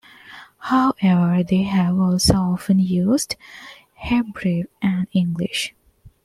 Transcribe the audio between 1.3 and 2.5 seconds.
they have also